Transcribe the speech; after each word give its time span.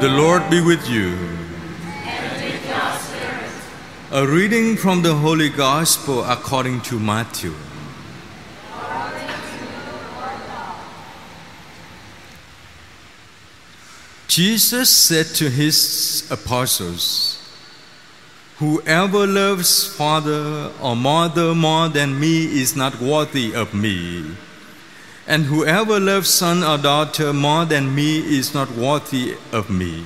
The 0.00 0.08
Lord 0.08 0.48
be 0.48 0.60
with 0.60 0.88
you. 0.88 1.18
A 4.12 4.24
reading 4.24 4.76
from 4.76 5.02
the 5.02 5.12
Holy 5.12 5.48
Gospel 5.48 6.22
according 6.22 6.82
to 6.82 7.00
Matthew. 7.00 7.52
Jesus 14.28 14.88
said 14.88 15.26
to 15.34 15.50
his 15.50 16.28
apostles, 16.30 17.42
Whoever 18.58 19.26
loves 19.26 19.84
father 19.96 20.70
or 20.80 20.94
mother 20.94 21.56
more 21.56 21.88
than 21.88 22.20
me 22.20 22.44
is 22.60 22.76
not 22.76 23.00
worthy 23.00 23.52
of 23.52 23.74
me. 23.74 24.36
And 25.28 25.44
whoever 25.44 26.00
loves 26.00 26.30
son 26.30 26.64
or 26.64 26.78
daughter 26.78 27.34
more 27.34 27.66
than 27.66 27.94
me 27.94 28.18
is 28.18 28.54
not 28.54 28.70
worthy 28.72 29.36
of 29.52 29.68
me. 29.68 30.02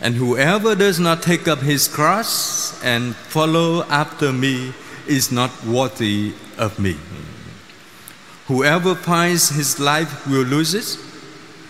And 0.00 0.14
whoever 0.14 0.74
does 0.74 0.98
not 0.98 1.20
take 1.20 1.46
up 1.46 1.58
his 1.58 1.86
cross 1.86 2.82
and 2.82 3.14
follow 3.14 3.84
after 3.90 4.32
me 4.32 4.72
is 5.06 5.30
not 5.30 5.50
worthy 5.66 6.32
of 6.56 6.78
me. 6.78 6.96
Whoever 8.46 8.94
finds 8.94 9.50
his 9.50 9.78
life 9.78 10.26
will 10.26 10.44
lose 10.44 10.72
it, 10.72 10.98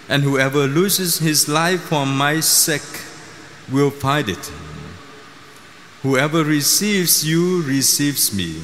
and 0.09 0.23
whoever 0.23 0.69
loses 0.69 1.19
his 1.19 1.49
life 1.49 1.80
for 1.80 2.07
my 2.07 2.38
sake 2.38 3.02
will 3.73 3.91
find 3.91 4.29
it. 4.29 4.52
Whoever 6.02 6.45
receives 6.45 7.27
you 7.27 7.63
receives 7.63 8.33
me. 8.33 8.63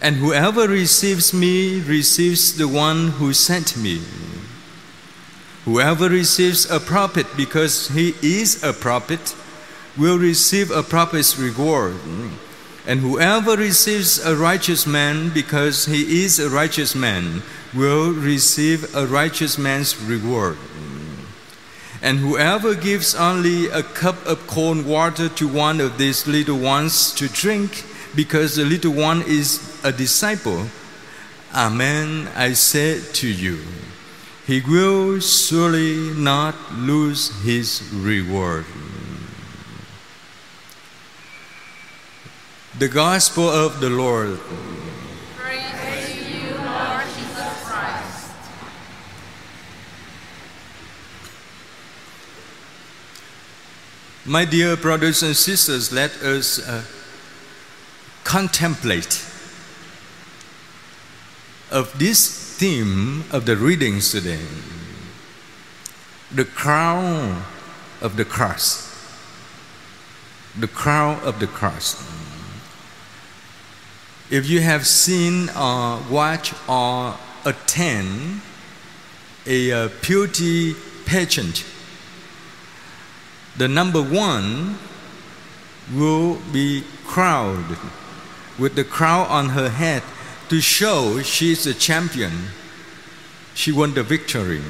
And 0.00 0.16
whoever 0.16 0.68
receives 0.68 1.32
me 1.32 1.80
receives 1.80 2.56
the 2.56 2.68
one 2.68 3.08
who 3.08 3.32
sent 3.32 3.76
me. 3.76 4.00
Whoever 5.64 6.08
receives 6.08 6.70
a 6.70 6.78
prophet 6.78 7.26
because 7.36 7.88
he 7.88 8.14
is 8.22 8.62
a 8.62 8.72
prophet 8.72 9.34
will 9.96 10.18
receive 10.18 10.70
a 10.70 10.82
prophet's 10.82 11.38
reward. 11.38 11.96
And 12.86 13.00
whoever 13.00 13.56
receives 13.56 14.24
a 14.24 14.36
righteous 14.36 14.86
man 14.86 15.30
because 15.30 15.86
he 15.86 16.22
is 16.24 16.38
a 16.38 16.48
righteous 16.48 16.94
man 16.94 17.42
will 17.74 18.12
receive 18.12 18.94
a 18.94 19.06
righteous 19.06 19.58
man's 19.58 20.00
reward. 20.00 20.56
And 22.00 22.18
whoever 22.20 22.74
gives 22.76 23.14
only 23.16 23.66
a 23.68 23.82
cup 23.82 24.24
of 24.26 24.46
cold 24.46 24.86
water 24.86 25.28
to 25.30 25.48
one 25.48 25.80
of 25.80 25.98
these 25.98 26.26
little 26.28 26.58
ones 26.58 27.12
to 27.14 27.28
drink, 27.28 27.84
because 28.14 28.54
the 28.54 28.64
little 28.64 28.92
one 28.92 29.22
is 29.22 29.65
a 29.84 29.92
disciple, 29.92 30.66
Amen, 31.54 32.28
I 32.34 32.52
say 32.52 33.00
to 33.00 33.28
you, 33.28 33.60
he 34.46 34.60
will 34.60 35.20
surely 35.20 36.14
not 36.14 36.54
lose 36.72 37.30
his 37.42 37.82
reward. 37.92 38.64
The 42.78 42.88
Gospel 42.88 43.48
of 43.48 43.80
the 43.80 43.88
Lord. 43.88 44.38
My 54.28 54.44
dear 54.44 54.76
brothers 54.76 55.22
and 55.22 55.36
sisters, 55.36 55.92
let 55.92 56.10
us 56.20 56.58
uh, 56.58 56.82
contemplate 58.24 59.24
of 61.76 61.98
this 61.98 62.56
theme 62.56 63.22
of 63.30 63.44
the 63.44 63.54
readings 63.54 64.10
today 64.10 64.46
the 66.34 66.44
crown 66.44 67.42
of 68.00 68.16
the 68.16 68.24
cross 68.24 68.86
the 70.58 70.66
crown 70.66 71.20
of 71.22 71.38
the 71.38 71.46
cross. 71.46 72.02
If 74.30 74.48
you 74.48 74.62
have 74.62 74.86
seen 74.86 75.50
or 75.50 76.00
watch 76.10 76.54
or 76.66 77.18
attend 77.44 78.40
a 79.44 79.70
uh, 79.70 79.88
beauty 80.00 80.74
pageant 81.04 81.62
the 83.58 83.68
number 83.68 84.00
one 84.02 84.78
will 85.92 86.38
be 86.54 86.84
crowned 87.04 87.76
with 88.58 88.76
the 88.76 88.84
crown 88.84 89.26
on 89.26 89.50
her 89.50 89.68
head 89.68 90.02
to 90.48 90.60
show 90.60 91.20
she's 91.22 91.66
a 91.66 91.74
champion. 91.74 92.32
She 93.54 93.72
won 93.72 93.94
the 93.94 94.02
victory. 94.02 94.62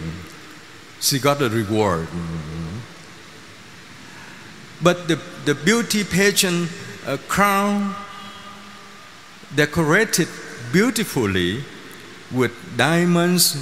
She 1.01 1.19
got 1.19 1.43
a 1.43 1.49
reward. 1.49 2.09
But 4.83 5.09
the, 5.09 5.19
the 5.45 5.55
beauty 5.55 6.05
pageant 6.05 6.71
uh, 7.07 7.17
crown 7.29 7.95
decorated 9.55 10.29
beautifully 10.73 11.65
with 12.33 12.53
diamonds, 12.77 13.57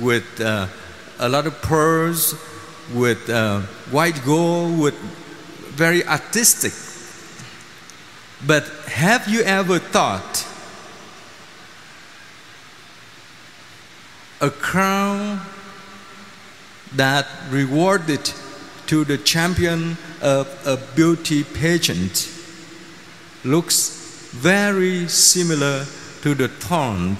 with 0.00 0.40
uh, 0.40 0.66
a 1.18 1.28
lot 1.28 1.46
of 1.46 1.60
pearls, 1.62 2.34
with 2.92 3.28
uh, 3.30 3.60
white 3.90 4.24
gold, 4.24 4.78
with 4.78 4.94
very 5.74 6.06
artistic. 6.06 6.72
But 8.46 8.66
have 8.86 9.26
you 9.28 9.42
ever 9.42 9.78
thought 9.78 10.46
a 14.40 14.50
crown 14.50 15.40
that 16.94 17.26
rewarded 17.50 18.32
to 18.86 19.04
the 19.04 19.18
champion 19.18 19.96
of 20.20 20.46
a 20.66 20.76
beauty 20.94 21.44
pageant 21.44 22.30
looks 23.44 24.30
very 24.32 25.08
similar 25.08 25.84
to 26.22 26.34
the 26.34 26.48
thorn 26.48 27.16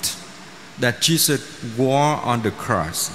that 0.80 1.00
Jesus 1.00 1.62
wore 1.76 2.16
on 2.16 2.42
the 2.42 2.50
cross. 2.50 3.10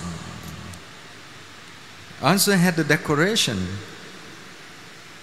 Also 2.21 2.53
had 2.53 2.75
the 2.75 2.83
decoration 2.83 3.67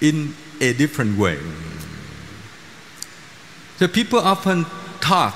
in 0.01 0.35
a 0.61 0.73
different 0.73 1.19
way. 1.19 1.39
The 3.79 3.89
people 3.89 4.19
often 4.19 4.65
talk 5.01 5.35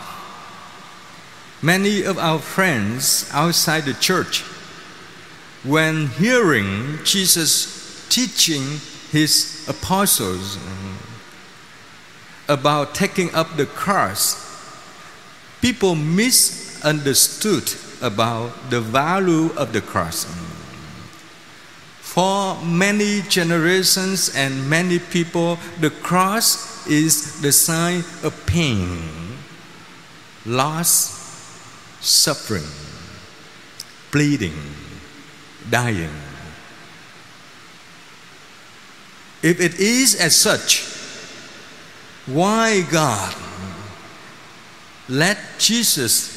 Many 1.62 2.04
of 2.04 2.16
our 2.16 2.38
friends 2.38 3.28
outside 3.32 3.84
the 3.84 3.92
church, 3.92 4.40
when 5.62 6.06
hearing 6.06 6.98
Jesus 7.04 8.06
teaching 8.08 8.80
his 9.10 9.66
apostles 9.68 10.56
about 12.48 12.94
taking 12.94 13.34
up 13.34 13.58
the 13.58 13.66
cross, 13.66 14.40
people 15.60 15.94
misunderstood 15.94 17.70
about 18.00 18.70
the 18.70 18.80
value 18.80 19.52
of 19.54 19.74
the 19.74 19.82
cross. 19.82 20.24
For 22.00 22.56
many 22.64 23.20
generations 23.28 24.34
and 24.34 24.68
many 24.68 24.98
people, 24.98 25.58
the 25.78 25.90
cross 25.90 26.86
is 26.86 27.42
the 27.42 27.52
sign 27.52 27.98
of 28.24 28.34
pain, 28.46 29.02
loss, 30.46 31.19
suffering, 32.00 32.64
bleeding, 34.10 34.56
dying. 35.68 36.10
If 39.42 39.60
it 39.60 39.80
is 39.80 40.14
as 40.14 40.36
such, 40.36 40.84
why 42.26 42.82
God 42.82 43.34
let 45.08 45.38
Jesus 45.58 46.36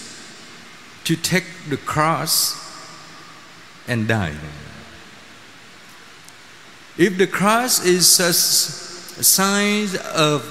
to 1.03 1.16
take 1.16 1.46
the 1.69 1.78
cross 1.78 2.55
and 3.88 4.08
die? 4.08 4.34
If 6.97 7.17
the 7.17 7.28
cross 7.28 7.84
is 7.84 8.20
a 8.20 8.34
sign 8.34 9.90
of 10.14 10.47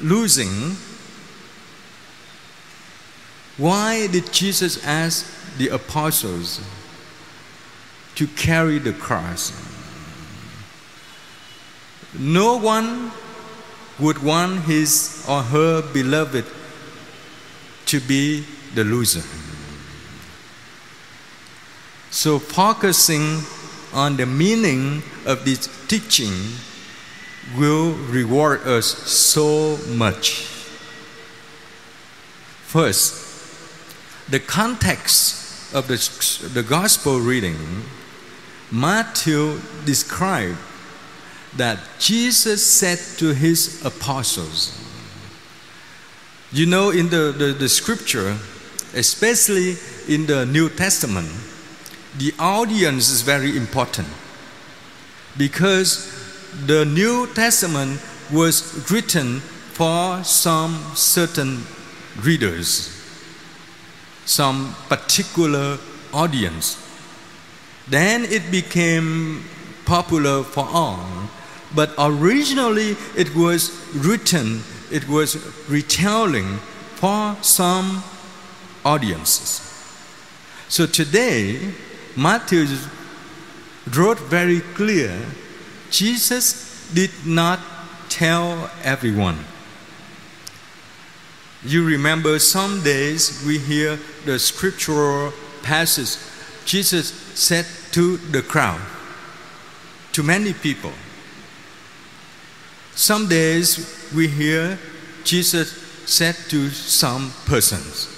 losing, 0.00 0.76
why 3.56 4.06
did 4.08 4.32
Jesus 4.32 4.84
ask 4.84 5.26
the 5.56 5.68
apostles 5.68 6.60
to 8.16 8.26
carry 8.26 8.78
the 8.78 8.92
cross? 8.92 9.52
No 12.18 12.56
one 12.58 13.10
would 13.98 14.22
want 14.22 14.64
his 14.64 15.24
or 15.28 15.42
her 15.42 15.82
beloved 15.92 16.44
to 17.86 18.00
be 18.00 18.44
the 18.74 18.84
loser. 18.84 19.22
So, 22.10 22.38
focusing 22.38 23.40
on 23.92 24.16
the 24.16 24.26
meaning 24.26 25.02
of 25.24 25.44
this 25.44 25.68
teaching 25.86 26.32
will 27.56 27.92
reward 28.10 28.66
us 28.66 28.86
so 28.86 29.78
much. 29.88 30.46
First, 32.64 33.25
the 34.28 34.40
context 34.40 35.74
of 35.74 35.88
the, 35.88 36.48
the 36.54 36.62
gospel 36.62 37.20
reading 37.20 37.56
Matthew 38.70 39.60
described 39.84 40.58
that 41.56 41.78
Jesus 41.98 42.64
said 42.66 42.98
to 43.18 43.32
his 43.32 43.84
apostles, 43.84 44.78
you 46.52 46.66
know, 46.66 46.90
in 46.90 47.08
the, 47.08 47.32
the, 47.36 47.52
the 47.52 47.68
scripture, 47.68 48.36
especially 48.94 49.76
in 50.08 50.26
the 50.26 50.44
New 50.46 50.68
Testament, 50.68 51.28
the 52.18 52.32
audience 52.38 53.10
is 53.10 53.22
very 53.22 53.56
important 53.56 54.08
because 55.36 56.12
the 56.66 56.84
New 56.84 57.26
Testament 57.34 58.00
was 58.32 58.90
written 58.90 59.40
for 59.40 60.24
some 60.24 60.92
certain 60.94 61.62
readers, 62.22 62.95
some 64.26 64.74
particular 64.88 65.78
audience. 66.12 66.76
Then 67.88 68.24
it 68.24 68.50
became 68.50 69.44
popular 69.86 70.42
for 70.42 70.68
all. 70.70 71.06
But 71.74 71.94
originally 71.98 72.96
it 73.16 73.34
was 73.34 73.70
written, 73.94 74.62
it 74.90 75.08
was 75.08 75.36
retelling 75.68 76.58
for 76.96 77.36
some 77.42 78.02
audiences. 78.84 79.62
So 80.68 80.86
today, 80.86 81.72
Matthew 82.16 82.66
wrote 83.94 84.18
very 84.18 84.60
clear 84.74 85.16
Jesus 85.90 86.90
did 86.92 87.10
not 87.24 87.60
tell 88.08 88.70
everyone. 88.82 89.38
You 91.66 91.84
remember 91.84 92.38
some 92.38 92.84
days 92.84 93.42
we 93.44 93.58
hear 93.58 93.98
the 94.24 94.38
scriptural 94.38 95.32
passage 95.64 96.16
Jesus 96.64 97.08
said 97.34 97.66
to 97.92 98.18
the 98.18 98.42
crowd, 98.42 98.80
to 100.12 100.22
many 100.22 100.52
people. 100.52 100.92
Some 102.94 103.28
days 103.28 104.10
we 104.14 104.28
hear 104.28 104.78
Jesus 105.24 105.72
said 106.06 106.36
to 106.50 106.70
some 106.70 107.32
persons. 107.46 108.08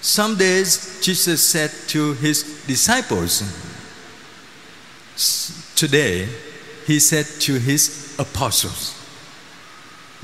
Some 0.00 0.36
days 0.36 1.00
Jesus 1.02 1.46
said 1.46 1.70
to 1.88 2.14
his 2.14 2.64
disciples. 2.66 3.42
Today, 5.76 6.28
he 6.86 6.98
said 6.98 7.26
to 7.40 7.58
his 7.58 8.14
apostles. 8.18 9.03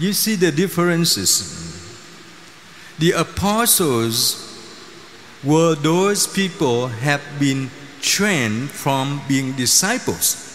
You 0.01 0.15
see 0.15 0.35
the 0.35 0.51
differences. 0.51 1.45
The 2.99 3.13
apostles 3.13 4.47
were 5.45 5.75
those 5.75 6.27
people 6.27 6.89
have 6.89 7.21
been 7.39 7.71
trained 8.01 8.71
from 8.71 9.21
being 9.29 9.53
disciples. 9.53 10.47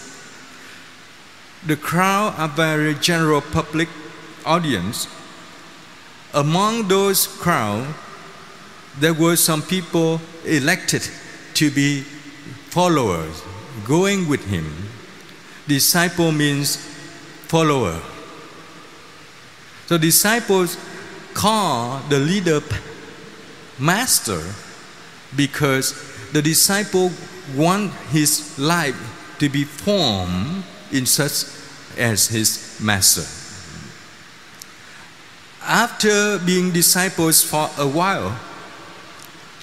The 1.64 1.76
crowd 1.76 2.34
are 2.40 2.48
very 2.48 2.96
general 2.96 3.42
public 3.42 3.88
audience. 4.48 5.08
Among 6.34 6.88
those 6.88 7.28
crowd, 7.28 7.94
there 9.00 9.14
were 9.14 9.36
some 9.36 9.62
people 9.62 10.22
elected 10.44 11.08
to 11.54 11.70
be 11.70 12.02
followers, 12.72 13.44
going 13.86 14.28
with 14.28 14.44
him. 14.48 14.90
Disciple 15.68 16.32
means 16.32 16.78
follower. 17.48 18.02
So 19.88 19.98
disciples 19.98 20.78
call 21.34 22.00
the 22.10 22.20
leader 22.20 22.62
master 23.78 24.42
because 25.36 25.94
the 26.32 26.42
disciple 26.42 27.12
want 27.56 27.94
his 28.10 28.58
life 28.58 28.98
to 29.40 29.50
be 29.50 29.64
formed 29.64 30.64
in 30.92 31.06
such 31.06 31.46
as 31.98 32.28
his 32.28 32.80
master. 32.82 33.26
After 35.62 36.40
being 36.40 36.72
disciples 36.72 37.44
for 37.44 37.70
a 37.78 37.88
while, 37.88 38.38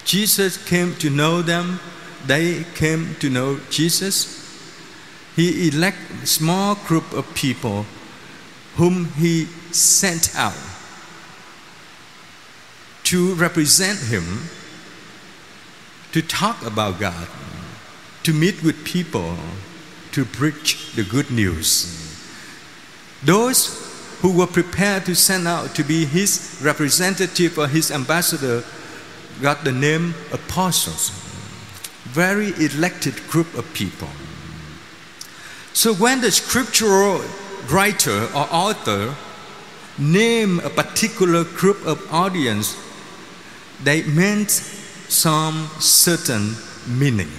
Jesus 0.05 0.57
came 0.57 0.95
to 0.95 1.09
know 1.09 1.41
them, 1.41 1.79
they 2.25 2.65
came 2.75 3.15
to 3.19 3.29
know 3.29 3.59
Jesus. 3.69 4.39
He 5.35 5.69
elect 5.69 6.27
small 6.27 6.75
group 6.75 7.11
of 7.13 7.33
people 7.33 7.85
whom 8.75 9.05
he 9.13 9.47
sent 9.75 10.35
out 10.35 10.57
to 13.03 13.33
represent 13.35 13.99
him 13.99 14.49
to 16.11 16.21
talk 16.21 16.65
about 16.65 16.99
God, 16.99 17.27
to 18.23 18.33
meet 18.33 18.63
with 18.63 18.85
people, 18.85 19.35
to 20.11 20.25
preach 20.25 20.93
the 20.93 21.03
good 21.03 21.29
news. 21.31 21.99
Those 23.23 24.17
who 24.21 24.31
were 24.31 24.47
prepared 24.47 25.05
to 25.05 25.15
send 25.15 25.47
out 25.47 25.75
to 25.75 25.83
be 25.83 26.05
his 26.05 26.59
representative 26.63 27.57
or 27.57 27.67
his 27.67 27.91
ambassador 27.91 28.63
got 29.41 29.63
the 29.63 29.71
name 29.71 30.13
apostles. 30.31 31.09
Very 32.05 32.53
elected 32.63 33.15
group 33.27 33.53
of 33.55 33.73
people. 33.73 34.09
So 35.73 35.93
when 35.93 36.21
the 36.21 36.31
scriptural 36.31 37.21
writer 37.69 38.25
or 38.35 38.47
author 38.51 39.15
name 39.97 40.59
a 40.59 40.69
particular 40.69 41.43
group 41.43 41.85
of 41.85 42.01
audience, 42.11 42.77
they 43.83 44.03
meant 44.03 44.51
some 44.51 45.69
certain 45.79 46.55
meaning. 46.87 47.29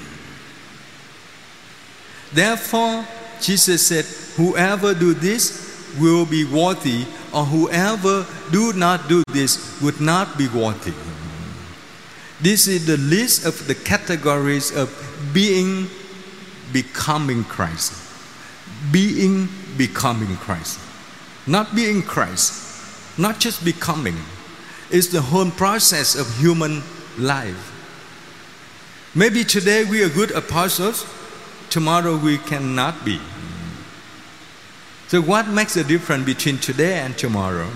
Therefore, 2.32 3.06
Jesus 3.40 3.86
said, 3.86 4.04
Whoever 4.36 4.94
do 4.94 5.14
this 5.14 5.94
will 5.98 6.26
be 6.26 6.44
worthy, 6.44 7.06
or 7.32 7.44
whoever 7.44 8.26
do 8.50 8.72
not 8.72 9.08
do 9.08 9.22
this 9.28 9.80
would 9.80 10.00
not 10.00 10.36
be 10.36 10.48
worthy. 10.48 10.92
This 12.40 12.66
is 12.66 12.86
the 12.86 12.96
list 12.96 13.46
of 13.46 13.66
the 13.66 13.74
categories 13.74 14.74
of 14.74 14.90
being 15.32 15.88
becoming 16.72 17.44
Christ. 17.44 17.92
Being 18.92 19.48
becoming 19.78 20.36
Christ. 20.36 20.80
Not 21.46 21.74
being 21.74 22.02
Christ, 22.02 23.18
not 23.18 23.38
just 23.38 23.64
becoming. 23.64 24.16
It's 24.90 25.08
the 25.08 25.20
whole 25.20 25.50
process 25.50 26.14
of 26.14 26.38
human 26.38 26.82
life. 27.18 27.70
Maybe 29.14 29.44
today 29.44 29.84
we 29.84 30.02
are 30.02 30.08
good 30.08 30.30
apostles, 30.30 31.06
tomorrow 31.70 32.16
we 32.16 32.38
cannot 32.38 33.04
be. 33.04 33.20
So, 35.08 35.20
what 35.20 35.48
makes 35.48 35.74
the 35.74 35.84
difference 35.84 36.24
between 36.24 36.58
today 36.58 36.98
and 36.98 37.16
tomorrow? 37.16 37.68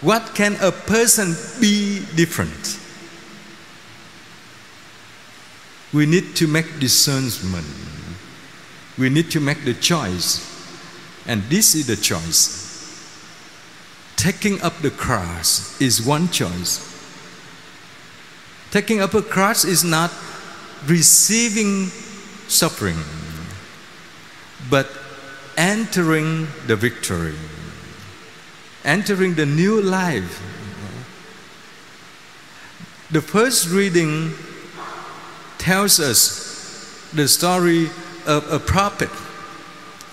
What 0.00 0.34
can 0.34 0.56
a 0.60 0.72
person 0.72 1.36
be 1.60 2.04
different? 2.16 2.78
We 5.92 6.06
need 6.06 6.34
to 6.36 6.46
make 6.46 6.80
discernment. 6.80 7.66
We 8.98 9.08
need 9.08 9.30
to 9.30 9.40
make 9.40 9.64
the 9.64 9.74
choice. 9.74 10.48
And 11.26 11.42
this 11.44 11.74
is 11.74 11.86
the 11.86 11.96
choice. 11.96 12.61
Taking 14.22 14.62
up 14.62 14.78
the 14.82 14.90
cross 14.92 15.80
is 15.80 16.00
one 16.00 16.28
choice. 16.28 16.78
Taking 18.70 19.00
up 19.00 19.14
a 19.14 19.20
cross 19.20 19.64
is 19.64 19.82
not 19.82 20.12
receiving 20.86 21.88
suffering, 22.46 22.98
but 24.70 24.88
entering 25.56 26.46
the 26.68 26.76
victory, 26.76 27.34
entering 28.84 29.34
the 29.34 29.44
new 29.44 29.82
life. 29.82 30.40
The 33.10 33.22
first 33.22 33.70
reading 33.70 34.34
tells 35.58 35.98
us 35.98 37.10
the 37.12 37.26
story 37.26 37.90
of 38.24 38.48
a 38.52 38.60
prophet, 38.60 39.10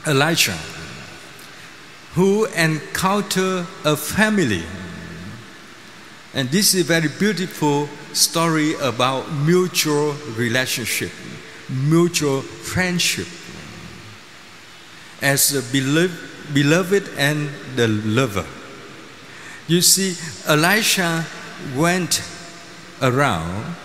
Elijah, 0.07 0.57
who 2.13 2.45
encounter 2.45 3.65
a 3.85 3.95
family. 3.95 4.63
And 6.33 6.49
this 6.49 6.73
is 6.73 6.81
a 6.81 6.83
very 6.83 7.07
beautiful 7.07 7.87
story 8.13 8.73
about 8.81 9.31
mutual 9.31 10.13
relationship, 10.35 11.11
mutual 11.69 12.41
friendship. 12.41 13.27
As 15.21 15.49
the 15.49 15.61
beloved, 16.53 17.09
and 17.17 17.49
the 17.75 17.87
lover. 17.87 18.45
You 19.67 19.81
see, 19.81 20.15
Elisha 20.47 21.25
went 21.75 22.23
around 23.01 23.75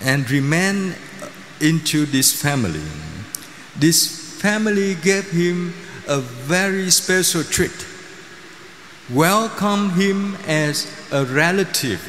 and 0.00 0.28
remained 0.30 0.96
into 1.60 2.06
this 2.06 2.32
family. 2.32 2.82
This 3.76 4.40
family 4.40 4.96
gave 4.96 5.30
him 5.30 5.74
a 6.12 6.20
very 6.20 6.90
special 6.90 7.42
treat. 7.42 7.86
Welcome 9.10 9.90
him 9.90 10.36
as 10.46 10.86
a 11.10 11.24
relative, 11.24 12.02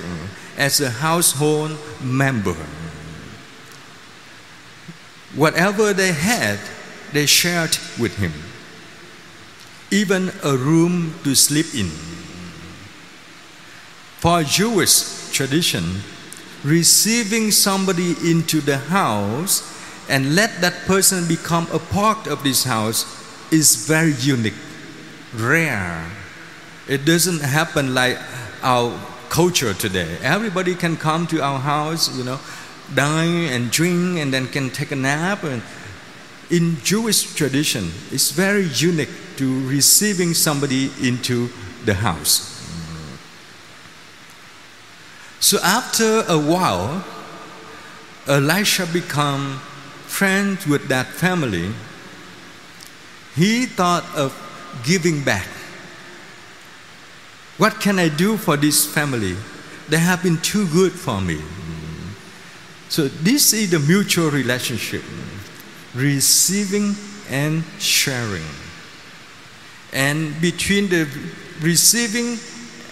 as 0.58 0.82
a 0.82 0.90
household 0.90 1.78
member. 2.04 2.56
Whatever 5.36 5.94
they 5.94 6.12
had, 6.12 6.60
they 7.14 7.26
shared 7.26 7.78
with 7.98 8.18
him. 8.18 8.34
Even 9.90 10.34
a 10.44 10.58
room 10.58 11.16
to 11.24 11.34
sleep 11.34 11.74
in. 11.74 11.88
For 14.20 14.44
Jewish 14.44 15.32
tradition, 15.32 16.02
receiving 16.66 17.52
somebody 17.52 18.16
into 18.30 18.60
the 18.60 18.80
house 18.80 19.64
and 20.10 20.36
let 20.36 20.60
that 20.60 20.74
person 20.88 21.26
become 21.26 21.68
a 21.72 21.80
part 21.80 22.28
of 22.28 22.44
this 22.44 22.66
house 22.66 23.23
is 23.54 23.86
very 23.86 24.14
unique, 24.14 24.58
rare. 25.36 26.10
It 26.88 27.06
doesn't 27.06 27.42
happen 27.42 27.94
like 27.94 28.18
our 28.64 29.00
culture 29.30 29.74
today. 29.74 30.18
Everybody 30.22 30.76
can 30.76 30.98
come 30.98 31.28
to 31.28 31.42
our 31.42 31.60
house, 31.60 32.18
you 32.18 32.24
know, 32.24 32.40
dine 32.94 33.54
and 33.54 33.72
drink 33.72 34.20
and 34.20 34.34
then 34.34 34.48
can 34.48 34.72
take 34.72 34.92
a 34.92 34.96
nap. 34.96 35.44
And 35.44 35.62
in 36.50 36.78
Jewish 36.84 37.36
tradition, 37.36 37.92
it's 38.12 38.32
very 38.32 38.66
unique 38.76 39.10
to 39.38 39.68
receiving 39.68 40.34
somebody 40.34 40.92
into 41.02 41.50
the 41.86 41.94
house. 41.94 42.50
So 45.40 45.60
after 45.62 46.24
a 46.28 46.40
while, 46.40 47.04
Elisha 48.28 48.88
become 48.88 49.60
friends 50.08 50.66
with 50.66 50.88
that 50.88 51.08
family. 51.08 51.74
He 53.36 53.66
thought 53.66 54.06
of 54.16 54.34
giving 54.84 55.24
back. 55.24 55.48
What 57.58 57.80
can 57.80 58.00
I 58.00 58.10
do 58.10 58.38
for 58.38 58.58
this 58.58 58.86
family? 58.86 59.36
They 59.90 59.98
have 59.98 60.24
been 60.24 60.38
too 60.38 60.68
good 60.68 60.92
for 60.92 61.22
me. 61.22 61.42
So 62.90 63.08
this 63.08 63.54
is 63.54 63.72
the 63.72 63.80
mutual 63.80 64.30
relationship, 64.30 65.04
receiving 65.96 66.96
and 67.30 67.64
sharing. 67.80 68.46
And 69.92 70.40
between 70.42 70.90
the 70.90 71.08
receiving 71.62 72.40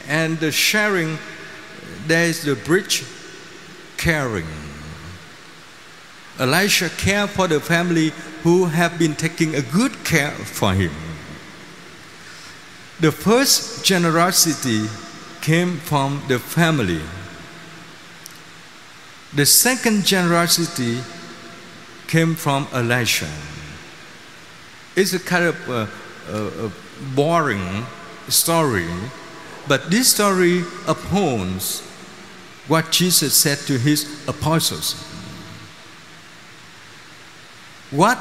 and 0.08 0.40
the 0.40 0.52
sharing, 0.52 1.18
there 2.08 2.26
is 2.26 2.44
the 2.44 2.56
bridge 2.56 3.04
caring. 3.98 4.46
Elisha 6.42 6.90
cared 6.90 7.30
for 7.30 7.48
the 7.48 7.60
family 7.60 8.12
who 8.42 8.66
have 8.66 8.98
been 8.98 9.16
taking 9.16 9.54
a 9.54 9.62
good 9.62 10.04
care 10.04 10.32
for 10.32 10.74
him. 10.74 10.92
The 13.00 13.12
first 13.12 13.86
generosity 13.86 14.88
came 15.42 15.78
from 15.78 16.24
the 16.28 16.40
family. 16.40 17.02
The 19.36 19.46
second 19.46 20.04
generosity 20.04 21.00
came 22.08 22.34
from 22.34 22.68
Elisha. 22.74 23.30
It's 24.96 25.14
a 25.14 25.20
kind 25.20 25.46
of 25.46 25.70
a, 25.70 25.90
a, 26.30 26.66
a 26.66 26.72
boring 27.16 27.86
story, 28.30 28.90
but 29.68 29.92
this 29.92 30.12
story 30.14 30.64
upholds 30.88 31.82
what 32.68 32.92
Jesus 32.92 33.36
said 33.36 33.60
to 33.68 33.78
his 33.78 34.28
apostles. 34.28 35.11
What 37.92 38.18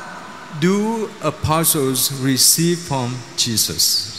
do 0.59 1.09
apostles 1.23 2.13
receive 2.21 2.81
from 2.81 3.17
Jesus? 3.37 4.19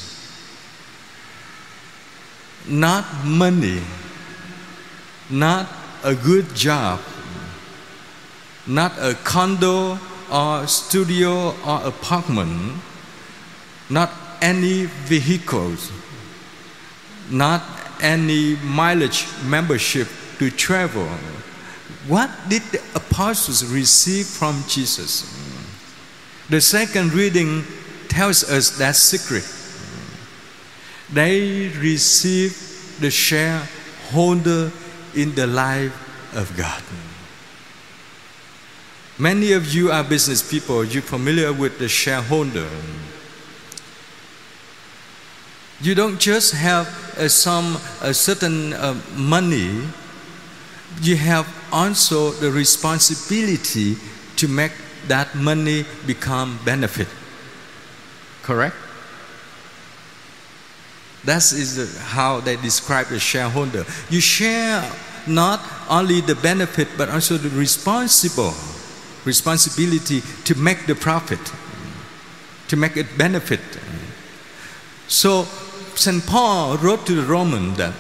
Not 2.65 3.03
money, 3.25 3.81
not 5.29 5.67
a 6.05 6.15
good 6.15 6.55
job, 6.55 7.01
not 8.65 8.98
a 8.98 9.13
condo 9.25 10.00
or 10.31 10.67
studio 10.67 11.53
or 11.67 11.81
apartment, 11.84 12.79
not 13.89 14.10
any 14.41 14.86
vehicles, 14.86 15.91
not 17.29 17.62
any 18.01 18.55
mileage 18.63 19.27
membership 19.43 20.08
to 20.39 20.50
travel. 20.50 21.08
What 22.08 22.31
did 22.48 22.62
the 22.72 22.81
apostles 22.96 23.65
receive 23.65 24.25
from 24.25 24.63
Jesus? 24.70 25.41
The 26.51 26.60
second 26.60 27.13
reading 27.13 27.63
tells 28.10 28.43
us 28.43 28.77
that 28.77 28.98
secret. 28.98 29.48
They 31.13 31.70
receive 31.79 32.98
the 33.00 33.10
shareholder 33.10 34.70
in 35.15 35.34
the 35.34 35.48
life 35.48 35.96
of 36.36 36.51
God. 36.58 36.84
Many 39.17 39.53
of 39.53 39.74
you 39.74 39.91
are 39.93 40.03
business 40.03 40.43
people, 40.43 40.84
you're 40.84 41.01
familiar 41.01 41.53
with 41.53 41.79
the 41.79 41.88
shareholder. 41.88 42.67
You 45.79 45.96
don't 45.96 46.20
just 46.20 46.53
have 46.53 46.86
uh, 47.17 47.29
some 47.29 47.77
a 48.01 48.13
certain 48.13 48.74
uh, 48.74 49.00
money, 49.15 49.88
you 51.01 51.15
have 51.15 51.48
also 51.72 52.31
the 52.31 52.51
responsibility 52.51 53.96
to 54.36 54.50
make 54.50 54.74
that 55.08 55.36
money 55.36 55.86
become 56.05 56.60
benefit. 56.65 57.08
Correct? 58.43 58.75
That 61.25 61.38
is 61.38 61.98
how 62.00 62.39
they 62.39 62.55
describe 62.55 63.08
the 63.08 63.20
shareholder. 63.20 63.86
You 64.10 64.22
share 64.22 64.89
not 65.27 65.62
only 65.89 66.22
the 66.22 66.36
benefit 66.36 66.88
but 66.98 67.10
also 67.10 67.38
the 67.38 67.50
responsible 67.50 68.53
responsibility 69.24 70.22
to 70.46 70.55
make 70.55 70.88
the 70.88 70.96
profit, 70.96 71.39
to 72.70 72.75
make 72.75 72.98
it 72.98 73.17
benefit. 73.17 73.60
So 75.08 75.43
St. 75.96 76.25
Paul 76.25 76.77
wrote 76.77 77.05
to 77.05 77.13
the 77.13 77.24
Roman 77.24 77.75
that 77.75 77.93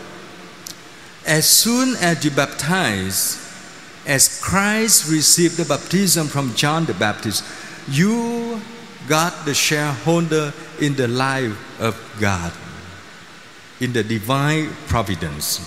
as 1.25 1.47
soon 1.47 1.95
as 1.97 2.25
you 2.25 2.31
baptize, 2.31 3.50
as 4.05 4.41
Christ 4.41 5.11
received 5.11 5.57
the 5.57 5.65
baptism 5.65 6.27
from 6.27 6.53
John 6.55 6.85
the 6.85 6.93
Baptist, 6.93 7.43
you 7.89 8.61
got 9.07 9.45
the 9.45 9.53
shareholder 9.53 10.53
in 10.79 10.95
the 10.95 11.07
life 11.07 11.57
of 11.79 11.95
God 12.19 12.51
in 13.79 13.93
the 13.93 14.03
divine 14.03 14.69
providence. 14.87 15.59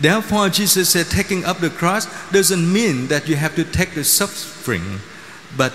Therefore, 0.00 0.48
Jesus 0.48 0.88
said, 0.88 1.06
taking 1.06 1.44
up 1.44 1.58
the 1.58 1.68
cross 1.68 2.06
doesn't 2.30 2.72
mean 2.72 3.08
that 3.08 3.28
you 3.28 3.36
have 3.36 3.54
to 3.56 3.64
take 3.64 3.94
the 3.94 4.04
suffering, 4.04 5.00
but 5.56 5.74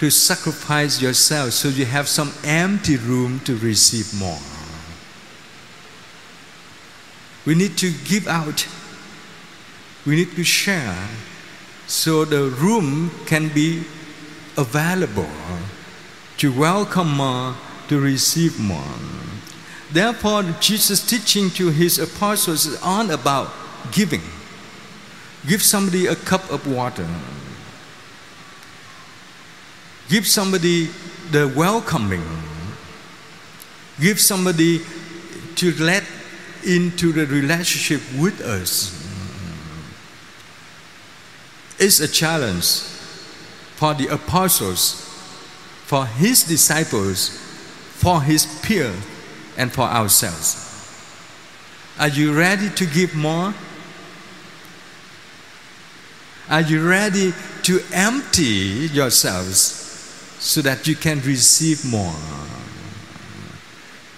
to 0.00 0.10
sacrifice 0.10 1.00
yourself 1.00 1.52
so 1.52 1.68
you 1.68 1.86
have 1.86 2.08
some 2.08 2.32
empty 2.44 2.96
room 2.96 3.40
to 3.40 3.56
receive 3.56 4.12
more. 4.18 4.38
We 7.46 7.54
need 7.54 7.78
to 7.78 7.92
give 8.04 8.28
out, 8.28 8.66
we 10.06 10.16
need 10.16 10.36
to 10.36 10.44
share 10.44 11.08
so 11.86 12.24
the 12.24 12.50
room 12.50 13.10
can 13.26 13.48
be 13.48 13.84
available 14.56 15.30
to 16.38 16.52
welcome 16.52 17.16
more, 17.16 17.54
to 17.88 18.00
receive 18.00 18.58
more. 18.58 18.82
Therefore, 19.92 20.42
Jesus' 20.60 21.06
teaching 21.06 21.50
to 21.50 21.70
his 21.70 21.98
apostles 21.98 22.66
is 22.66 22.80
all 22.82 23.10
about 23.10 23.52
giving. 23.92 24.22
Give 25.46 25.62
somebody 25.62 26.06
a 26.06 26.16
cup 26.16 26.50
of 26.50 26.66
water. 26.66 27.06
Give 30.08 30.26
somebody 30.26 30.90
the 31.30 31.52
welcoming. 31.54 32.24
Give 34.00 34.20
somebody 34.20 34.80
to 35.56 35.72
let 35.82 36.04
into 36.66 37.12
the 37.12 37.26
relationship 37.26 38.00
with 38.18 38.40
us. 38.40 39.03
It's 41.78 42.00
a 42.00 42.08
challenge 42.08 42.64
for 43.76 43.94
the 43.94 44.06
apostles, 44.08 45.00
for 45.84 46.06
his 46.06 46.44
disciples, 46.44 47.28
for 47.28 48.22
his 48.22 48.46
peers 48.62 48.96
and 49.56 49.72
for 49.72 49.82
ourselves. 49.82 50.60
Are 51.98 52.08
you 52.08 52.36
ready 52.36 52.70
to 52.70 52.86
give 52.86 53.14
more? 53.14 53.54
Are 56.48 56.60
you 56.60 56.86
ready 56.86 57.32
to 57.62 57.80
empty 57.92 58.88
yourselves 58.92 59.82
so 60.38 60.60
that 60.62 60.86
you 60.86 60.94
can 60.94 61.20
receive 61.20 61.84
more? 61.84 62.14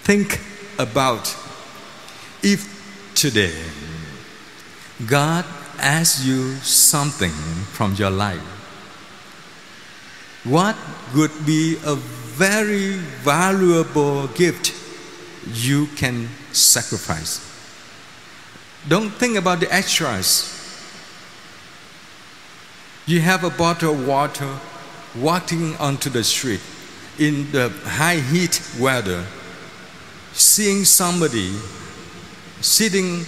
Think 0.03 0.41
about 0.77 1.35
if 2.43 3.13
today 3.15 3.55
God 5.05 5.45
asks 5.79 6.25
you 6.25 6.55
something 6.57 7.31
from 7.73 7.95
your 7.95 8.09
life, 8.09 8.41
what 10.43 10.75
would 11.15 11.45
be 11.45 11.77
a 11.85 11.95
very 11.95 12.97
valuable 13.23 14.27
gift 14.27 14.73
you 15.53 15.87
can 15.95 16.29
sacrifice. 16.51 17.41
Don't 18.87 19.09
think 19.09 19.37
about 19.37 19.59
the 19.59 19.73
extras. 19.73 20.53
You 23.05 23.21
have 23.21 23.43
a 23.43 23.49
bottle 23.49 23.93
of 23.93 24.07
water, 24.07 24.59
walking 25.15 25.75
onto 25.77 26.09
the 26.09 26.23
street 26.23 26.61
in 27.17 27.51
the 27.51 27.69
high 27.83 28.19
heat 28.19 28.61
weather, 28.79 29.25
seeing 30.33 30.85
somebody 30.85 31.55
sitting 32.61 33.25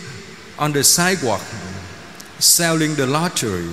on 0.57 0.71
the 0.73 0.83
sidewalk 0.83 1.41
selling 2.39 2.95
the 2.95 3.05
lottery, 3.05 3.69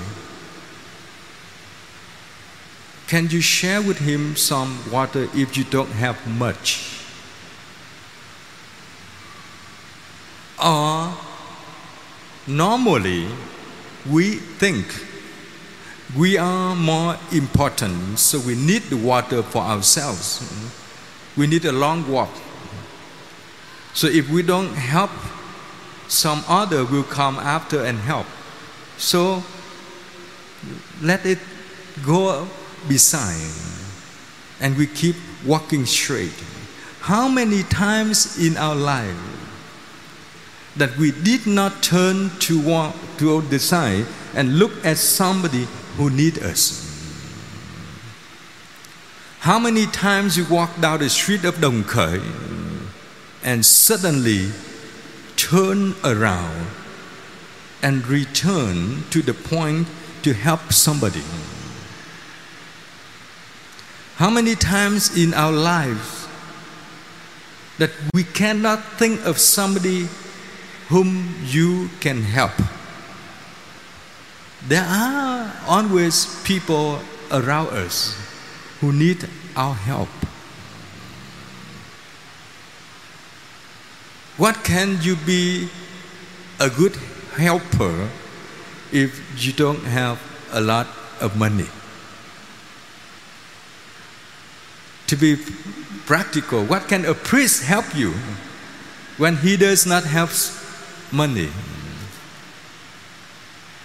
can 3.06 3.30
you 3.30 3.40
share 3.40 3.80
with 3.80 3.98
him 3.98 4.34
some 4.34 4.90
water 4.90 5.28
if 5.34 5.56
you 5.56 5.64
don't 5.64 5.90
have 5.90 6.26
much? 6.26 7.04
Or 10.62 11.14
normally 12.46 13.28
we 14.10 14.34
think 14.34 14.86
we 16.16 16.36
are 16.38 16.74
more 16.74 17.16
important, 17.32 18.18
so 18.18 18.38
we 18.40 18.54
need 18.54 18.82
the 18.84 18.96
water 18.96 19.42
for 19.42 19.62
ourselves. 19.62 20.42
We 21.36 21.46
need 21.46 21.64
a 21.64 21.72
long 21.72 22.10
walk. 22.10 22.30
So 23.92 24.06
if 24.06 24.28
we 24.28 24.42
don't 24.42 24.74
help, 24.74 25.10
some 26.08 26.44
other 26.48 26.84
will 26.84 27.02
come 27.02 27.36
after 27.38 27.84
and 27.84 27.98
help. 27.98 28.26
So 28.98 29.42
let 31.02 31.26
it 31.26 31.38
go 32.04 32.48
beside, 32.88 33.50
and 34.60 34.76
we 34.76 34.86
keep 34.86 35.16
walking 35.44 35.86
straight. 35.86 36.32
How 37.00 37.28
many 37.28 37.62
times 37.62 38.38
in 38.38 38.56
our 38.56 38.74
life 38.74 39.16
that 40.76 40.96
we 40.96 41.12
did 41.12 41.46
not 41.46 41.82
turn 41.82 42.30
to 42.40 42.60
walk 42.60 42.94
to 43.18 43.42
the 43.42 43.58
side 43.58 44.06
and 44.34 44.58
look 44.58 44.72
at 44.84 44.96
somebody 44.96 45.66
who 45.96 46.10
need 46.10 46.38
us? 46.42 46.82
How 49.40 49.58
many 49.58 49.86
times 49.86 50.36
you 50.36 50.44
walk 50.50 50.80
down 50.80 50.98
the 50.98 51.08
street 51.08 51.44
of 51.44 51.60
Dong 51.60 51.84
Khởi 51.84 52.20
and 53.44 53.64
suddenly 53.64 54.50
turn 55.36 55.94
around 56.02 56.66
and 57.82 58.06
return 58.06 59.04
to 59.10 59.22
the 59.22 59.34
point 59.34 59.86
to 60.22 60.32
help 60.32 60.72
somebody? 60.72 61.22
How 64.16 64.30
many 64.30 64.54
times 64.54 65.16
in 65.16 65.34
our 65.34 65.52
lives 65.52 66.26
that 67.78 67.90
we 68.14 68.24
cannot 68.24 68.82
think 68.98 69.24
of 69.26 69.38
somebody 69.38 70.08
whom 70.88 71.34
you 71.44 71.90
can 72.00 72.22
help? 72.22 72.52
There 74.66 74.84
are 74.84 75.52
always 75.68 76.26
people 76.44 77.00
around 77.30 77.68
us 77.68 78.16
who 78.80 78.92
need 78.92 79.28
our 79.54 79.74
help. 79.74 80.08
What 84.36 84.64
can 84.64 84.98
you 85.02 85.16
be 85.16 85.68
a 86.58 86.68
good 86.68 86.96
helper 87.36 88.08
if 88.92 89.20
you 89.44 89.52
don't 89.52 89.84
have 89.84 90.20
a 90.52 90.60
lot 90.60 90.86
of 91.20 91.36
money? 91.36 91.68
To 95.08 95.16
be 95.16 95.36
practical, 96.06 96.64
what 96.64 96.88
can 96.88 97.04
a 97.04 97.14
priest 97.14 97.62
help 97.62 97.94
you 97.94 98.12
when 99.18 99.36
he 99.36 99.56
does 99.56 99.86
not 99.86 100.04
have 100.04 100.32
money? 101.12 101.50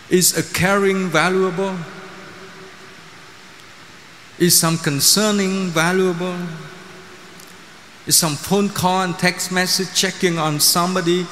Is 0.10 0.38
a 0.38 0.44
caring 0.44 1.08
valuable? 1.08 1.78
Is 4.40 4.60
some 4.60 4.78
concerning 4.78 5.68
valuable? 5.68 6.36
Is 8.08 8.18
some 8.18 8.36
phone 8.36 8.70
call 8.70 9.04
and 9.04 9.18
text 9.18 9.52
message 9.52 9.94
checking 9.94 10.38
on 10.40 10.60
somebody 10.60 11.28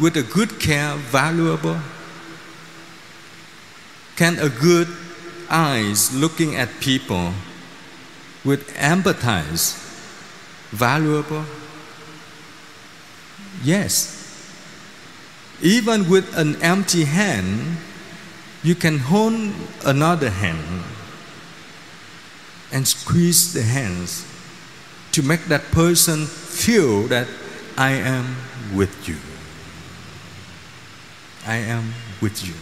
with 0.00 0.16
a 0.16 0.22
good 0.22 0.58
care 0.60 0.94
valuable? 0.96 1.78
Can 4.16 4.38
a 4.38 4.48
good 4.48 4.88
eyes 5.50 6.14
looking 6.14 6.54
at 6.54 6.68
people 6.80 7.32
with 8.44 8.74
empathize 8.76 9.76
valuable? 10.70 11.44
Yes. 13.62 14.20
Even 15.62 16.08
with 16.08 16.36
an 16.36 16.60
empty 16.62 17.04
hand, 17.04 17.78
you 18.62 18.74
can 18.74 18.98
hold 18.98 19.52
another 19.84 20.30
hand 20.30 20.84
and 22.72 22.86
squeeze 22.88 23.52
the 23.52 23.62
hands 23.62 24.26
to 25.12 25.22
make 25.22 25.44
that 25.46 25.62
person 25.70 26.26
feel 26.26 27.06
that 27.06 27.28
I 27.76 27.92
am 27.92 28.36
with 28.74 29.08
you. 29.08 29.16
I 31.46 31.56
am 31.56 31.92
with 32.20 32.46
you. 32.46 32.54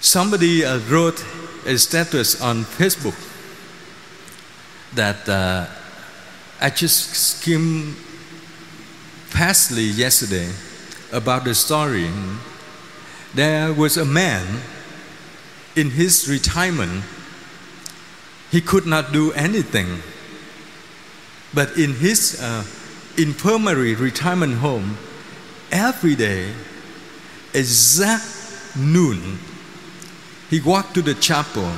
Somebody 0.00 0.64
uh, 0.64 0.78
wrote 0.90 1.24
a 1.66 1.76
status 1.78 2.40
on 2.40 2.64
Facebook 2.64 3.16
that 4.94 5.28
uh, 5.28 5.66
I 6.60 6.70
just 6.70 7.14
skimmed 7.14 7.96
pastly 9.30 9.84
yesterday 9.84 10.50
about 11.12 11.44
the 11.44 11.54
story. 11.54 12.10
There 13.34 13.72
was 13.72 13.96
a 13.96 14.04
man 14.04 14.60
in 15.76 15.90
his 15.90 16.28
retirement, 16.28 17.04
he 18.50 18.60
could 18.60 18.86
not 18.86 19.12
do 19.12 19.32
anything. 19.32 20.02
But 21.54 21.78
in 21.78 21.94
his 21.94 22.40
uh, 22.40 22.64
infirmary 23.16 23.94
retirement 23.94 24.54
home, 24.54 24.98
every 25.70 26.16
day, 26.16 26.52
exact 27.54 28.76
noon, 28.76 29.38
he 30.50 30.60
walked 30.60 30.94
to 30.94 31.02
the 31.02 31.14
chapel 31.14 31.70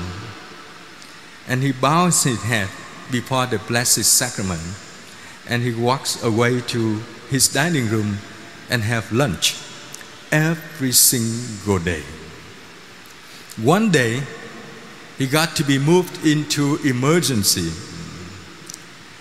and 1.48 1.62
he 1.62 1.72
bows 1.72 2.22
his 2.22 2.42
head 2.42 2.68
before 3.10 3.46
the 3.46 3.58
Blessed 3.58 4.04
Sacrament 4.04 4.62
and 5.48 5.62
he 5.62 5.74
walks 5.74 6.22
away 6.22 6.60
to 6.60 7.00
his 7.28 7.48
dining 7.48 7.88
room 7.88 8.18
and 8.68 8.82
have 8.82 9.10
lunch 9.12 9.56
every 10.30 10.92
single 10.92 11.78
day. 11.78 12.02
One 13.56 13.90
day, 13.90 14.22
he 15.18 15.26
got 15.26 15.56
to 15.56 15.64
be 15.64 15.78
moved 15.78 16.24
into 16.24 16.76
emergency, 16.84 17.70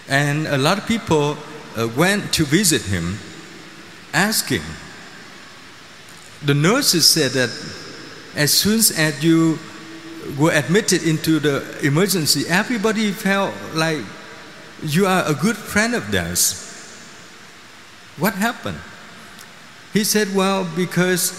and 0.07 0.47
a 0.47 0.57
lot 0.57 0.77
of 0.77 0.88
people 0.88 1.35
uh, 1.75 1.89
went 1.97 2.31
to 2.33 2.45
visit 2.45 2.83
him, 2.83 3.17
asking. 4.13 4.62
The 6.43 6.54
nurses 6.54 7.08
said 7.08 7.32
that 7.32 7.49
as 8.36 8.54
soon 8.54 8.80
as 8.80 9.23
you 9.23 9.60
were 10.38 10.52
admitted 10.52 11.04
into 11.04 11.39
the 11.39 11.63
emergency, 11.84 12.45
everybody 12.47 13.12
felt 13.12 13.54
like 13.73 13.99
you 14.84 15.06
are 15.06 15.23
a 15.28 15.34
good 15.34 15.58
friend 15.58 15.95
of 15.95 16.12
theirs. 16.12 16.65
What 18.17 18.36
happened? 18.36 18.80
He 19.91 20.04
said, 20.04 20.34
Well, 20.34 20.67
because 20.75 21.34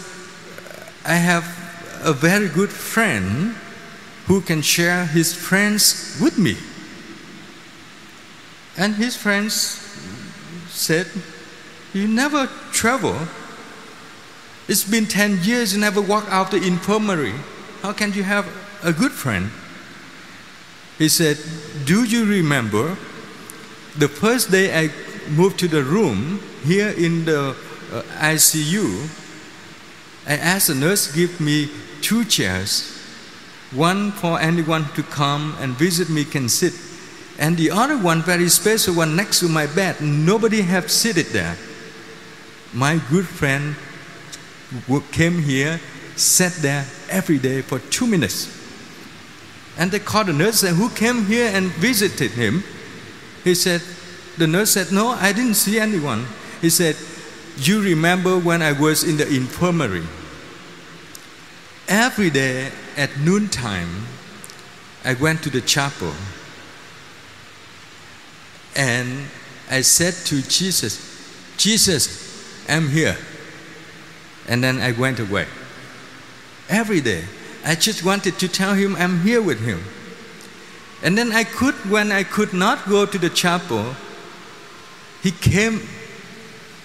I 1.05 1.15
have 1.15 1.45
a 2.03 2.13
very 2.13 2.49
good 2.49 2.71
friend 2.71 3.55
who 4.27 4.41
can 4.41 4.63
share 4.63 5.07
his 5.07 5.35
friends 5.35 6.19
with 6.21 6.39
me. 6.39 6.57
And 8.77 8.95
his 8.95 9.17
friends 9.17 9.55
said, 10.69 11.07
You 11.93 12.07
never 12.07 12.49
travel. 12.73 13.17
It's 14.71 14.85
been 14.85 15.07
10 15.07 15.43
years, 15.43 15.75
you 15.75 15.81
never 15.81 16.01
walk 16.01 16.27
out 16.29 16.53
the 16.53 16.63
infirmary. 16.63 17.35
How 17.83 17.93
can 17.93 18.13
you 18.13 18.23
have 18.23 18.47
a 18.85 18.93
good 18.93 19.11
friend? 19.11 19.51
He 20.97 21.09
said, 21.09 21.39
Do 21.85 22.05
you 22.05 22.25
remember 22.25 22.97
the 23.99 24.07
first 24.07 24.53
day 24.53 24.73
I 24.73 24.91
moved 25.29 25.59
to 25.59 25.67
the 25.67 25.83
room 25.83 26.39
here 26.63 26.91
in 26.91 27.25
the 27.25 27.57
uh, 27.93 28.03
ICU? 28.23 29.11
I 30.29 30.37
asked 30.37 30.69
the 30.69 30.77
nurse 30.77 31.13
give 31.13 31.41
me 31.41 31.69
two 32.01 32.25
chairs, 32.25 32.97
one 33.73 34.13
for 34.13 34.39
anyone 34.39 34.85
to 34.95 35.03
come 35.03 35.57
and 35.59 35.75
visit 35.75 36.09
me 36.09 36.25
can 36.25 36.49
sit, 36.49 36.75
and 37.41 37.57
the 37.57 37.73
other 37.73 37.99
one 37.99 38.23
very 38.23 38.49
special 38.49 38.95
one 38.95 39.17
next 39.17 39.41
to 39.41 39.49
my 39.49 39.67
bed. 39.67 40.01
Nobody 40.01 40.63
have 40.63 40.93
seated 40.93 41.27
there. 41.35 41.57
My 42.73 43.01
good 43.11 43.27
friend 43.27 43.75
came 45.13 45.43
here, 45.43 45.81
sat 46.17 46.53
there 46.55 46.87
every 47.09 47.39
day 47.39 47.63
for 47.63 47.79
two 47.79 48.07
minutes. 48.07 48.57
And 49.79 49.91
they 49.91 49.99
called 49.99 50.27
the 50.27 50.33
nurse 50.33 50.63
who 50.63 50.91
came 50.91 51.25
here 51.27 51.51
and 51.53 51.69
visited 51.73 52.33
him. 52.33 52.63
He 53.45 53.55
said, 53.55 53.83
the 54.37 54.47
nurse 54.47 54.71
said, 54.71 54.93
No, 54.93 55.09
I 55.09 55.33
didn't 55.33 55.55
see 55.55 55.79
anyone. 55.79 56.27
He 56.61 56.71
said, 56.71 56.97
You 57.59 57.83
remember 57.83 58.39
when 58.39 58.63
I 58.63 58.73
was 58.73 59.05
in 59.05 59.17
the 59.17 59.29
infirmary? 59.29 60.07
Every 61.89 62.31
day 62.31 62.71
at 62.97 63.19
noontime, 63.19 64.07
I 65.05 65.15
went 65.15 65.43
to 65.43 65.51
the 65.51 65.61
chapel 65.61 66.13
and 68.77 69.27
I 69.71 69.81
said 69.81 70.15
to 70.27 70.43
Jesus, 70.43 70.99
Jesus, 71.57 72.67
I'm 72.69 72.89
here. 72.89 73.17
And 74.51 74.63
then 74.63 74.81
I 74.83 74.93
went 74.93 75.19
away. 75.19 75.47
Every 76.69 77.01
day, 77.01 77.25
I 77.65 77.75
just 77.77 78.05
wanted 78.05 78.39
to 78.41 78.49
tell 78.49 78.75
him 78.75 78.97
I'm 78.97 79.21
here 79.21 79.41
with 79.41 79.61
him. 79.61 79.81
And 81.03 81.17
then 81.17 81.33
I 81.33 81.45
could, 81.45 81.75
when 81.89 82.13
I 82.13 82.25
could 82.25 82.53
not 82.53 82.87
go 82.87 83.07
to 83.07 83.17
the 83.17 83.31
chapel, 83.31 83.95
he 85.23 85.31
came 85.31 85.81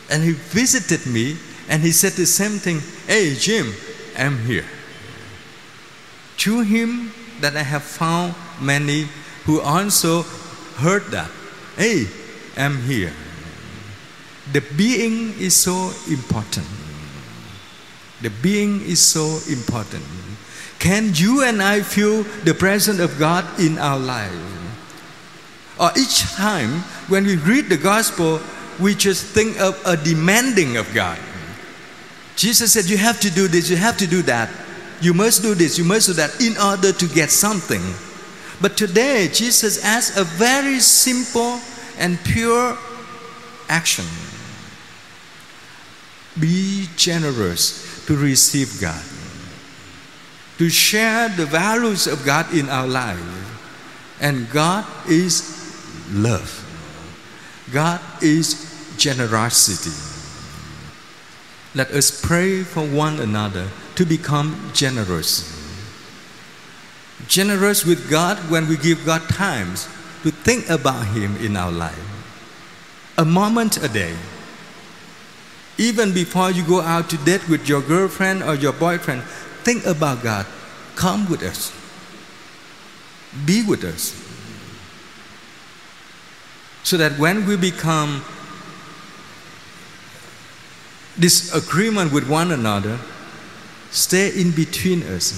and 0.10 0.24
he 0.24 0.32
visited 0.32 1.06
me 1.12 1.38
and 1.68 1.82
he 1.82 1.92
said 1.92 2.14
the 2.14 2.26
same 2.26 2.60
thing 2.60 2.80
Hey, 3.08 3.36
Jim, 3.36 3.74
I'm 4.18 4.38
here. 4.46 4.66
Through 6.38 6.62
him, 6.62 7.12
that 7.42 7.56
I 7.56 7.64
have 7.64 7.84
found 7.84 8.34
many 8.62 9.08
who 9.46 9.60
also 9.62 10.24
heard 10.78 11.04
that. 11.12 11.30
Hey, 11.76 12.08
I'm 12.56 12.82
here. 12.84 13.14
The 14.54 14.62
being 14.62 15.38
is 15.40 15.56
so 15.56 15.92
important. 16.10 16.66
The 18.26 18.32
being 18.42 18.82
is 18.82 19.06
so 19.06 19.38
important. 19.48 20.04
Can 20.80 21.12
you 21.14 21.44
and 21.44 21.62
I 21.62 21.82
feel 21.82 22.24
the 22.44 22.56
presence 22.56 22.98
of 22.98 23.20
God 23.20 23.46
in 23.60 23.78
our 23.78 24.00
life? 24.00 24.34
Or 25.80 25.92
each 25.96 26.24
time 26.34 26.80
when 27.08 27.26
we 27.26 27.36
read 27.36 27.70
the 27.70 27.78
gospel, 27.78 28.42
we 28.82 28.96
just 28.96 29.26
think 29.26 29.62
of 29.62 29.80
a 29.86 29.96
demanding 29.96 30.76
of 30.76 30.92
God. 30.92 31.20
Jesus 32.36 32.74
said, 32.74 32.86
You 32.86 32.98
have 32.98 33.20
to 33.20 33.30
do 33.30 33.48
this, 33.48 33.70
you 33.70 33.76
have 33.76 33.96
to 33.98 34.08
do 34.08 34.24
that. 34.24 34.50
You 35.02 35.14
must 35.14 35.44
do 35.44 35.54
this, 35.54 35.78
you 35.78 35.84
must 35.84 36.08
do 36.08 36.14
that 36.14 36.42
in 36.42 36.58
order 36.58 36.94
to 36.94 37.08
get 37.14 37.30
something. 37.30 37.84
But 38.60 38.76
today, 38.76 39.30
Jesus 39.32 39.86
asks 39.86 40.18
a 40.18 40.24
very 40.24 40.80
simple 40.80 41.60
and 42.00 42.18
pure 42.24 42.76
action. 43.70 44.06
Be 46.40 46.88
generous 46.98 47.86
to 48.08 48.16
receive 48.16 48.80
God, 48.80 49.04
to 50.58 50.70
share 50.70 51.30
the 51.30 51.46
values 51.46 52.08
of 52.08 52.26
God 52.26 52.54
in 52.54 52.70
our 52.70 52.88
life. 52.88 53.20
And 54.22 54.50
God 54.50 54.86
is 55.10 55.44
love, 56.12 56.50
God 57.72 58.00
is 58.22 58.96
generosity. 58.98 59.92
Let 61.76 61.92
us 61.92 62.22
pray 62.22 62.64
for 62.64 62.88
one 62.88 63.20
another 63.20 63.68
to 63.96 64.06
become 64.06 64.72
generous. 64.74 65.52
Generous 67.28 67.84
with 67.84 68.10
God 68.10 68.38
when 68.50 68.70
we 68.70 68.78
give 68.78 69.06
God 69.06 69.28
times 69.28 69.90
to 70.24 70.32
think 70.32 70.70
about 70.70 71.06
Him 71.08 71.36
in 71.38 71.58
our 71.58 71.72
life. 71.72 72.00
A 73.18 73.26
moment 73.26 73.78
a 73.84 73.90
day. 73.90 74.16
Even 75.78 76.14
before 76.14 76.52
you 76.52 76.64
go 76.64 76.82
out 76.82 77.10
to 77.10 77.18
date 77.18 77.48
with 77.50 77.68
your 77.68 77.82
girlfriend 77.82 78.44
or 78.44 78.56
your 78.56 78.74
boyfriend, 78.74 79.24
think 79.64 79.86
about 79.86 80.24
God. 80.24 80.46
Come 80.96 81.30
with 81.30 81.44
us. 81.44 81.74
Be 83.46 83.64
with 83.64 83.84
us. 83.84 84.22
So 86.84 86.98
that 86.98 87.20
when 87.20 87.46
we 87.46 87.58
become 87.58 88.24
disagreement 91.20 92.14
with 92.14 92.30
one 92.30 92.52
another, 92.52 93.00
stay 93.92 94.30
in 94.40 94.52
between 94.52 95.04
us, 95.04 95.34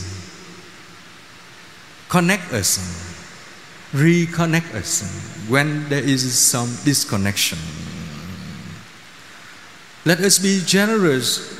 connect 2.10 2.52
us, 2.54 2.78
reconnect 3.94 4.74
us 4.76 5.46
when 5.48 5.88
there 5.90 6.04
is 6.04 6.38
some 6.38 6.68
disconnection. 6.84 7.58
Let 10.08 10.22
us 10.22 10.40
be 10.40 10.62
generous 10.66 11.54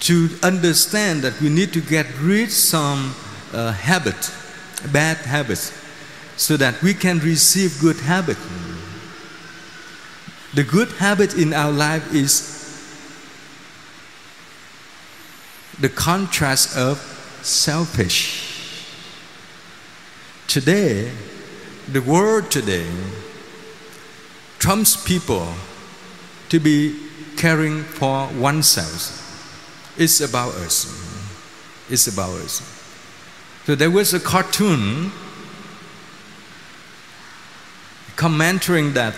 to 0.00 0.30
understand 0.42 1.20
that 1.24 1.38
we 1.42 1.50
need 1.50 1.74
to 1.74 1.82
get 1.82 2.06
rid 2.22 2.50
some 2.50 3.14
uh, 3.52 3.72
habit, 3.72 4.32
bad 4.94 5.18
habits, 5.18 5.70
so 6.38 6.56
that 6.56 6.80
we 6.80 6.94
can 6.94 7.18
receive 7.18 7.78
good 7.82 7.96
habit. 7.96 8.38
The 10.54 10.64
good 10.64 10.90
habit 10.92 11.36
in 11.36 11.52
our 11.52 11.70
life 11.70 12.14
is 12.14 12.48
the 15.78 15.90
contrast 15.90 16.78
of 16.78 16.96
selfish. 17.42 18.86
Today, 20.46 21.12
the 21.92 22.00
world 22.00 22.50
today 22.50 22.90
trumps 24.58 24.96
people 24.96 25.52
to 26.48 26.58
be 26.58 27.07
caring 27.38 27.84
for 27.84 28.28
oneself. 28.34 29.94
It's 29.96 30.20
about 30.20 30.54
us. 30.56 30.86
It's 31.88 32.06
about 32.08 32.32
us. 32.40 32.60
So 33.64 33.74
there 33.74 33.90
was 33.90 34.12
a 34.12 34.20
cartoon 34.20 35.12
commenting 38.16 38.92
that, 38.94 39.14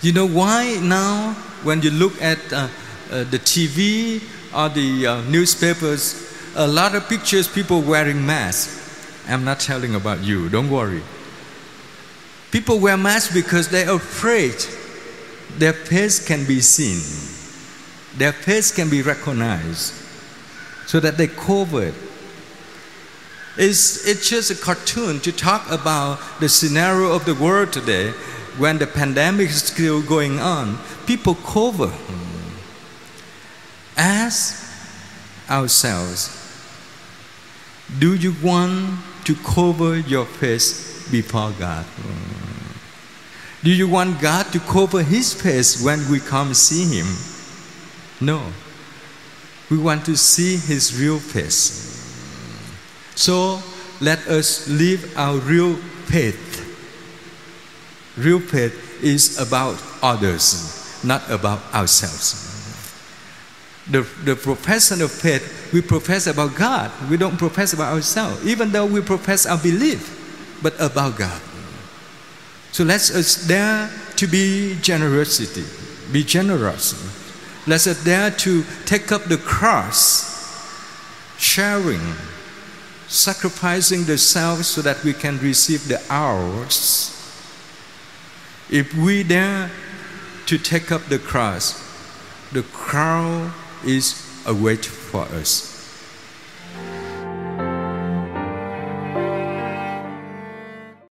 you 0.00 0.12
know, 0.12 0.26
why 0.26 0.78
now 0.82 1.34
when 1.62 1.82
you 1.82 1.90
look 1.90 2.20
at 2.22 2.38
uh, 2.52 2.68
uh, 3.10 3.24
the 3.24 3.38
TV 3.38 4.22
or 4.54 4.70
the 4.70 5.06
uh, 5.06 5.22
newspapers, 5.28 6.26
a 6.56 6.66
lot 6.66 6.94
of 6.94 7.06
pictures 7.08 7.46
people 7.46 7.82
wearing 7.82 8.24
masks. 8.24 8.78
I'm 9.28 9.44
not 9.44 9.60
telling 9.60 9.94
about 9.94 10.22
you, 10.22 10.48
don't 10.48 10.70
worry. 10.70 11.02
People 12.50 12.80
wear 12.80 12.96
masks 12.96 13.32
because 13.32 13.68
they're 13.68 13.94
afraid 13.94 14.56
their 15.58 15.72
face 15.72 16.24
can 16.24 16.46
be 16.46 16.60
seen, 16.60 17.00
their 18.16 18.32
face 18.32 18.72
can 18.72 18.88
be 18.88 19.02
recognized, 19.02 19.94
so 20.86 21.00
that 21.00 21.16
they 21.16 21.26
cover 21.26 21.84
it. 21.84 21.94
It's, 23.56 24.06
it's 24.06 24.28
just 24.28 24.50
a 24.50 24.54
cartoon 24.54 25.20
to 25.20 25.32
talk 25.32 25.70
about 25.70 26.18
the 26.40 26.48
scenario 26.48 27.12
of 27.12 27.24
the 27.24 27.34
world 27.34 27.72
today 27.72 28.10
when 28.58 28.78
the 28.78 28.86
pandemic 28.86 29.48
is 29.48 29.62
still 29.62 30.02
going 30.02 30.38
on. 30.38 30.78
People 31.06 31.34
cover 31.34 31.92
ask 33.96 34.66
ourselves 35.50 36.36
do 37.98 38.14
you 38.14 38.34
want 38.42 38.98
to 39.24 39.34
cover 39.34 39.98
your 39.98 40.24
face 40.24 41.10
before 41.10 41.52
God? 41.58 41.84
Do 43.62 43.70
you 43.70 43.88
want 43.88 44.20
God 44.20 44.46
to 44.52 44.60
cover 44.60 45.02
His 45.02 45.34
face 45.34 45.82
when 45.84 46.00
we 46.10 46.20
come 46.20 46.54
see 46.54 46.98
Him? 46.98 47.06
No. 48.20 48.52
We 49.70 49.78
want 49.78 50.04
to 50.06 50.16
see 50.16 50.56
His 50.56 50.98
real 50.98 51.18
face. 51.18 51.88
So 53.14 53.60
let 54.00 54.26
us 54.26 54.68
live 54.68 55.12
our 55.16 55.36
real 55.36 55.76
faith. 56.06 56.66
Real 58.16 58.40
faith 58.40 59.02
is 59.02 59.38
about 59.38 59.82
others, 60.02 61.02
not 61.04 61.28
about 61.30 61.60
ourselves 61.74 62.50
the, 63.90 64.02
the 64.24 64.36
profession 64.36 65.02
of 65.02 65.10
faith, 65.10 65.72
we 65.72 65.80
profess 65.80 66.26
about 66.26 66.54
God. 66.54 66.90
We 67.10 67.16
don't 67.16 67.36
profess 67.36 67.72
about 67.72 67.92
ourselves, 67.92 68.46
even 68.46 68.70
though 68.70 68.86
we 68.86 69.00
profess 69.00 69.46
our 69.46 69.58
belief, 69.58 70.58
but 70.62 70.74
about 70.80 71.18
God. 71.18 71.40
So 72.72 72.84
let 72.84 73.00
us 73.00 73.44
uh, 73.44 73.48
dare 73.48 73.90
to 74.16 74.26
be 74.26 74.76
generosity, 74.80 75.64
be 76.12 76.22
generous. 76.22 76.94
Let 77.66 77.86
us 77.86 78.00
uh, 78.00 78.04
dare 78.04 78.30
to 78.30 78.64
take 78.86 79.12
up 79.12 79.24
the 79.24 79.38
cross, 79.38 80.28
sharing, 81.38 82.00
sacrificing 83.08 84.04
the 84.04 84.16
self 84.16 84.64
so 84.64 84.82
that 84.82 85.02
we 85.02 85.12
can 85.12 85.38
receive 85.38 85.88
the 85.88 86.00
ours. 86.08 87.16
If 88.70 88.94
we 88.94 89.24
dare 89.24 89.70
to 90.46 90.58
take 90.58 90.92
up 90.92 91.06
the 91.06 91.18
cross, 91.18 91.74
the 92.52 92.62
crown 92.62 93.52
is 93.84 94.26
await 94.46 94.84
for 94.84 95.22
us. 95.22 95.69